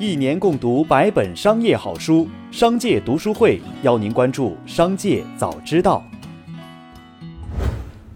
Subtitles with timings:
[0.00, 6.04] 一年共读百本商业好书，商界读书会邀您关注商界早知道。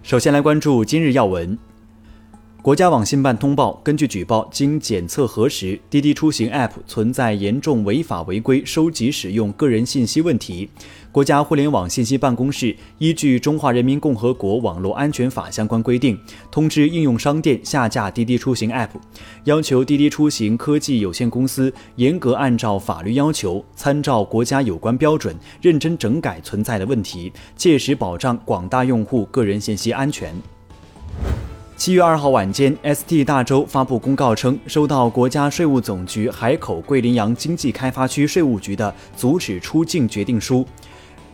[0.00, 1.58] 首先来关注今日要闻。
[2.62, 10.70] 国家网信办通报，根据举报，经检测核实，滴滴出行 App 存在严重违法违规收集使用个人信息问题。
[11.10, 16.16] 国家互联网信息办公室依据《中华人民共和国网络安全法》相关规定，
[16.52, 18.90] 通知应用商店下架滴滴出行 App，
[19.42, 30.32] 要求滴滴出行科技有限公司严格按照法律要求，参照国家有关标准，认真整改存在的问题，切实保障广大用户个人信息安全。
[31.82, 40.64] 七月二号晚间，ST 大洲发布公告称，收到国家税务总局海口桂林洋经济开发区税务局的阻止出境决定书，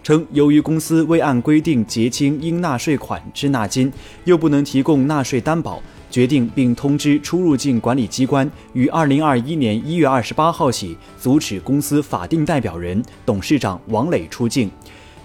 [0.03, 3.93] 称由于公司未按规定结清应纳税款滞纳金，
[4.25, 14.71] 又不能提供纳税担保，决定并通知出入境管理机关于二零二一年一月二十八号起阻止公司法定代表人、董事长王磊出境。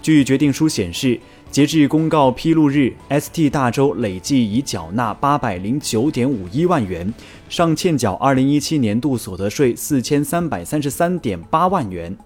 [0.02, 1.18] 据决定书显示。
[1.54, 7.14] 截至公告披露日，ST 大洲累计已缴纳八百零九点五一万元，
[7.48, 12.18] 尚欠缴二零一七年度所得税四千三百三十三点八万元。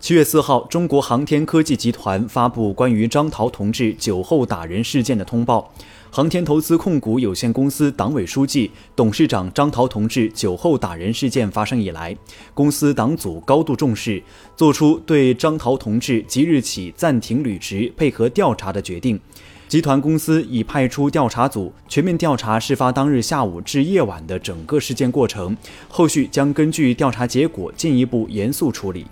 [0.00, 5.70] 七月四号，中国航天科技集团发布关于张桃同志酒后打人事件的通报。
[6.14, 12.16] 航天投资控股有限公司党委书记、董事长张涛同志酒后打人事件发生以来，
[12.54, 14.22] 公司党组高度重视，
[14.54, 19.18] 作出对张涛同志即日起暂停履职、配合调查的决定。
[19.66, 25.56] 集团公司已派出调查组全面调查事发当日下午至夜晚的整个事件过程，
[25.88, 29.04] 后续将根据调查结果进一步严肃处理。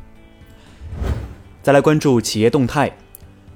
[1.64, 2.96] 再来关注企业动态。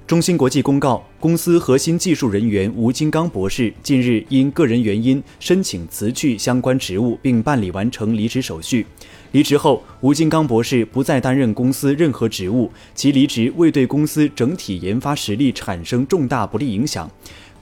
[0.07, 8.87] 中芯国际公告，公司核心技术人员吴金刚博士近日因个人原因申请辞去相关职务，并办理完成离职手续。
[9.33, 17.11] 离职后，吴金刚博士不再担任公司任何职务，其离职未对公司整体研发实力产生重大不利影响。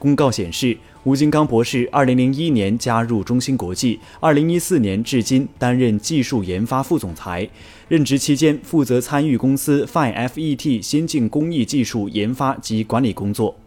[0.05, 7.49] 公告显示，吴金刚博士2001年加入中芯国际，2014年至今担任技术研发副总裁。
[7.88, 13.57] 任职期间，负责参与公司 FinFET 先进工艺技术研发及管理工作。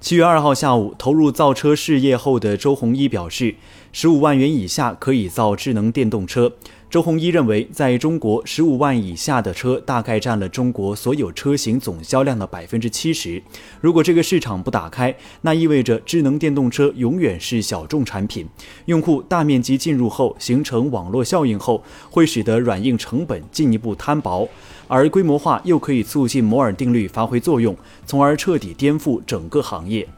[0.00, 3.56] 七月二号下午，投入造车事业后的周鸿祎表示，
[3.90, 6.52] 十五万元以下可以造智能电动车。
[6.90, 13.40] 周鸿祎认为，在中国，十五万以下的车大概占了中国所有车型总销量的百分之七十。
[13.80, 18.44] 如果这个市场不打开，那意味着智能电动车永远是小众产品。
[18.86, 21.80] 用户大面积进入后，形成网络效应后，
[22.10, 24.48] 会使得软硬成本进一步摊薄，
[24.88, 30.08] 而规模化又可以促进摩尔定律发挥作用，从而彻底颠覆整个行业。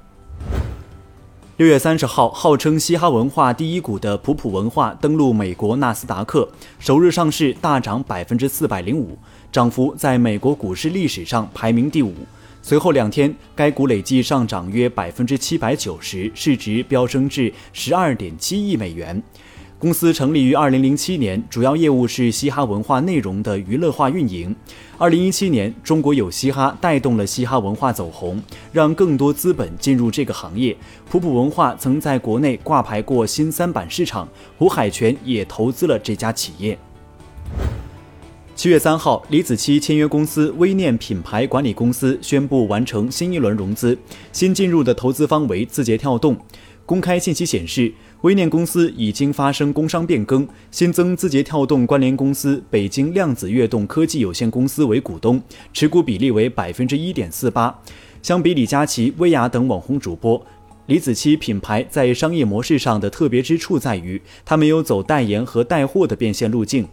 [1.62, 6.48] 六月三十号，号称嘻哈文化第一股的普普文化登陆美国纳斯达克，
[6.80, 9.16] 首日上市大涨百分之四百零五，
[9.52, 12.12] 涨幅在美国股市历史上排名第五。
[12.62, 19.22] 随后两天，该股累计上涨约百分之七百九十，市值飙升至十二点七亿美元。
[19.82, 24.54] 公司成立于二零零七年，主要业务是嘻哈文化内容的娱乐化运营。
[24.96, 28.40] 二零一七年，中国有嘻哈带动了嘻哈文化走红，
[28.72, 30.76] 让更多资本进入这个行业。
[31.10, 36.78] 普普文化曾在国内挂牌过新三板市场，胡海泉也投资了这家企业。
[38.54, 43.98] 七月三号，李子柒签约公司微念品牌管理公司宣布完成新一轮融资，
[44.30, 46.36] 新进入的投资方为字节跳动。
[46.86, 47.92] 公开信息显示。
[48.22, 57.76] 微念公司已经发生工商变更，新增字节跳动关联公司北京量子跃动科技有限公司为股东，持股比例为百分之一点四八。
[58.22, 60.40] 相比李佳琦、薇娅等网红主播，
[60.86, 66.86] 李子柒品牌在商业模式上的特别之处在于，它没有走代言和带货的变现路径。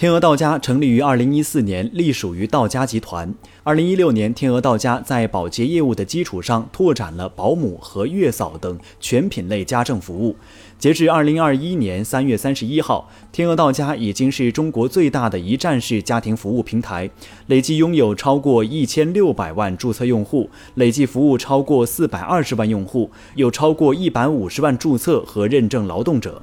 [0.00, 3.34] 天鹅到家成立于二零一四年，隶属于道家集团。
[3.62, 10.34] 二零一六年，天鹅到家在保洁业务的基础上，拓展了保姆和月嫂等全品类家政服务。
[10.78, 17.10] 截至二零二一年三月三十一号，天鹅到家已经是中国最大的一站式家庭服务平台，
[17.48, 26.42] 累计拥有超过一千六百万注册用户，累计服务超过四百二十万用户，有超过一百五十万注册和认证劳动者。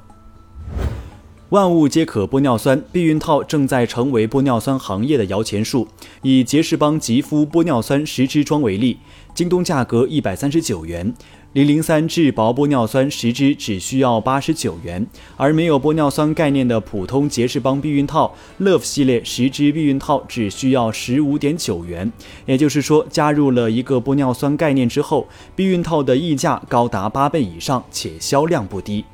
[1.50, 5.88] 万物皆可玻尿酸，避孕套正在成为玻尿酸行业的摇钱树。
[6.20, 8.98] 以杰士邦吉肤玻尿酸十支装为例，
[9.32, 11.14] 京东价格一百三十九元，
[11.54, 15.06] 零零三质薄玻尿酸十支只需要八十九元。
[15.38, 22.12] 而没有玻尿酸概念的普通杰士邦避孕套 Love 系列十支避孕套只需要十五点九元。
[22.44, 29.06] 也就是说，加入了一个玻尿酸概念之后，避孕套的溢价高达八倍以上，且销量不低。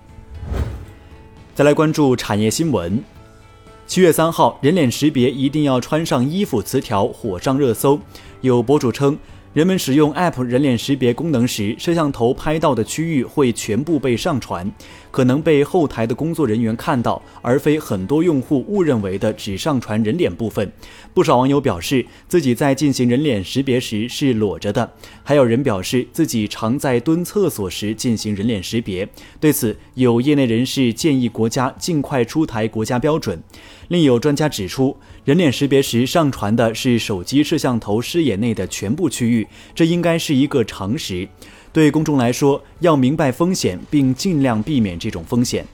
[1.55, 3.01] 再来关注产业新闻。
[3.87, 7.97] 七月三号，人脸识别一定要穿上衣服词条火上热搜。
[8.41, 9.17] 有博主称。
[9.55, 14.69] 人们使用 App 人脸识别功能时，摄像头拍到的区域会全部被上传，
[15.12, 20.73] 可能被后台的工作人员看到，而非很多用户误认为的只上传人脸部分。
[21.15, 24.93] 不少网友表示自己在进行人脸识别时是裸着的，
[25.23, 29.09] 还有人表示自己常在蹲厕所时进行人脸识别。
[29.39, 33.41] 对此，有业内人士建议国家尽快出台国家标准。
[33.89, 39.44] 另有专家指出，人脸识别时上传的是手机摄像头视野内的全部区域。
[39.75, 41.29] 这应该是一个常识，
[41.73, 45.67] 对公众来说，要明白风险，并尽量避免这种风险。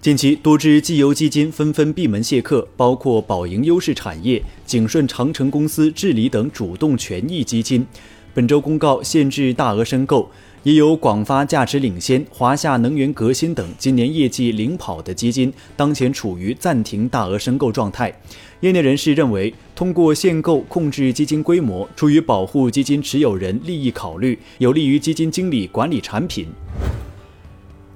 [0.00, 7.84] 近期，多只绩优基金纷纷闭门谢客，包括宝盈优势产业、景顺长城公司治理等主动权益基金，
[8.32, 10.30] 本周公告限制大额申购。
[10.64, 18.12] 也有广发价值领先、华夏能源革新等今年业绩领跑的基金，当前处于暂停大额申购状态。
[18.60, 26.48] 业内人士认为，通过限购控制基金规模，出于保护基金持有人利益考虑，有利于基金经理管理产品。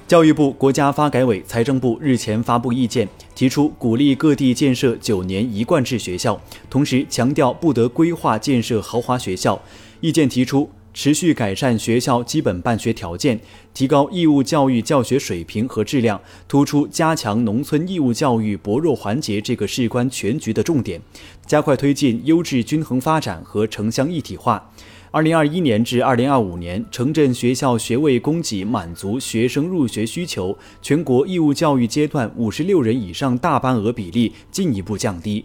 [0.06, 9.60] 教育部、国家发改委、财政部日前发布意见，提出鼓励各地建设九年一贯制学校，同时强调不得规划建设豪华学校。
[10.00, 10.68] 意见提出。
[10.94, 13.40] 持续改善学校基本办学条件，
[13.72, 21.00] 提高义务教育教学水平和质量，突出加强农村义务教育薄弱环节这个事关全局的重点，
[21.46, 24.70] 加快推进优质均衡发展和城乡一体化。
[25.10, 35.44] 二零二一年至二零二五年，城镇学校学位供给满足学生入学需求，全国义务教育阶段五十六人以上大班额比例进一步降低。